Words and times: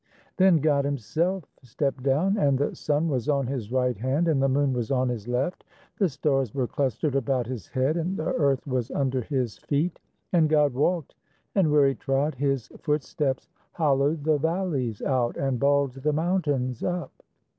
"_Then 0.37 0.57
God 0.61 0.83
himself 0.83 1.43
stepped 1.61 2.01
down 2.01 2.35
And 2.35 2.57
the 2.57 2.75
sun 2.75 3.07
was 3.07 3.29
on 3.29 3.45
His 3.45 3.71
right 3.71 3.95
hand, 3.95 4.27
And 4.27 4.41
the 4.41 4.49
moon 4.49 4.73
was 4.73 4.89
on 4.89 5.09
His 5.09 5.27
left; 5.27 5.63
The 5.99 6.09
stars 6.09 6.55
were 6.55 6.65
clustered 6.65 7.13
about 7.15 7.45
His 7.45 7.67
head, 7.67 7.97
And 7.97 8.17
the 8.17 8.25
earth 8.33 8.65
was 8.65 8.89
under 8.89 9.21
His 9.21 9.59
feet. 9.59 9.99
And 10.33 10.49
God 10.49 10.73
walked, 10.73 11.13
and 11.53 11.71
where 11.71 11.87
He 11.87 11.93
trod 11.93 12.33
His 12.33 12.69
footsteps 12.79 13.47
hollowed 13.73 14.23
the 14.23 14.39
valleys 14.39 15.03
out 15.03 15.37
And 15.37 15.59
bulged 15.59 16.01
the 16.01 16.13
mountains 16.13 16.83
up. 16.83 17.11